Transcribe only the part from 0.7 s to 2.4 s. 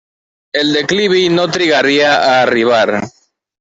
declivi no trigaria a